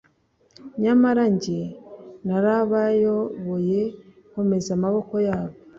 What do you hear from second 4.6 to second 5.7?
amaboko yabo,